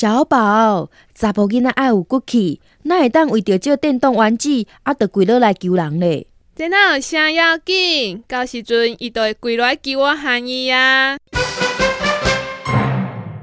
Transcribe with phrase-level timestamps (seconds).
[0.00, 6.26] 小宝查甫囡仔爱有骨气哪会当为着这电动玩具啊得跪落来救人咧
[6.56, 11.18] 这哪有啥要紧到时阵伊著会跪落来求我含伊啊。